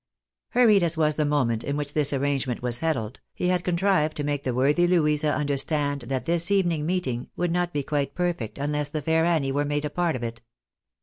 Hurried 0.53 0.81
as 0.81 0.97
was 0.97 1.15
the 1.15 1.25
moment 1.25 1.63
in 1.63 1.77
which 1.77 1.93
this 1.93 2.11
arrangement 2.11 2.63
was 2.63 2.77
settled, 2.77 3.19
he 3.35 3.49
had 3.49 3.63
contrived 3.63 4.17
to 4.17 4.23
make 4.23 4.41
the 4.41 4.51
worthy 4.55 4.87
Louisa 4.87 5.31
understand 5.31 6.01
that 6.07 6.25
this 6.25 6.49
evening 6.49 6.87
meeting 6.87 7.29
would 7.35 7.51
not 7.51 7.71
be 7.71 7.83
quite 7.83 8.15
perfect 8.15 8.57
unless 8.57 8.89
the 8.89 9.03
fair 9.03 9.25
Annie 9.25 9.51
were 9.51 9.63
made 9.63 9.85
a 9.85 9.91
party 9.91 10.17
to 10.17 10.25
it. 10.25 10.41